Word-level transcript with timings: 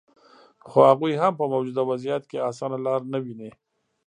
خو 0.67 0.77
هغوي 0.89 1.13
هم 1.21 1.33
په 1.39 1.45
موجوده 1.53 1.81
وضعیت 1.89 2.23
کې 2.29 2.45
اسانه 2.49 2.77
لار 2.85 3.01
نه 3.13 3.17
ویني 3.23 3.51